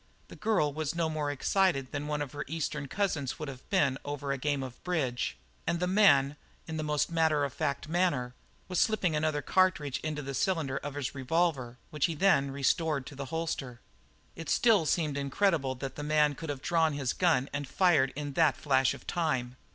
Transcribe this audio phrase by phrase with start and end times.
[0.29, 3.99] The girl was no more excited than one of her Eastern cousins would have been
[4.03, 8.33] over a game of bridge, and the man in the most matter of fact manner,
[8.67, 13.15] was slipping another cartridge into the cylinder of the revolver, which he then restored to
[13.15, 13.79] the holster.
[14.35, 18.15] It still seemed incredible that the man could have drawn his gun and fired it
[18.19, 19.55] in that flash of time.